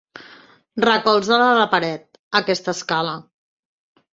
Recolza-la 0.85 1.49
a 1.49 1.59
la 1.59 1.67
paret, 1.75 2.07
aquesta 2.41 2.77
escala. 2.79 3.17